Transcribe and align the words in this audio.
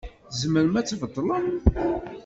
Tzemrem 0.31 0.75
ad 0.79 0.85
tbeṭlem? 0.87 1.47